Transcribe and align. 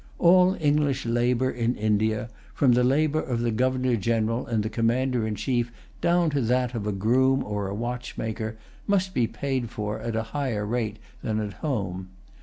All 0.17 0.57
English 0.59 1.05
labor 1.05 1.51
in 1.51 1.75
India, 1.75 2.31
from 2.55 2.71
the 2.71 2.83
labor 2.83 3.21
of 3.21 3.41
the 3.41 3.51
Governor 3.51 3.95
General 3.95 4.47
and 4.47 4.63
the 4.63 4.67
Commander 4.69 5.27
in 5.27 5.35
Chief, 5.35 5.71
down 6.01 6.31
to 6.31 6.41
that 6.41 6.73
of 6.73 6.87
a 6.87 6.91
groom 6.91 7.43
or 7.43 7.67
a 7.67 7.75
watchmaker, 7.75 8.57
must 8.87 9.13
be 9.13 9.27
paid 9.27 9.69
for 9.69 9.99
at 9.99 10.15
a 10.15 10.23
higher 10.33 10.65
rate 10.65 10.97
than 11.21 11.39
at 11.39 11.53
home. 11.53 12.07